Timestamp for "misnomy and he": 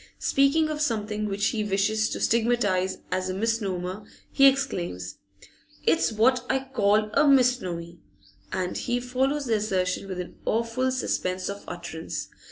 7.27-8.99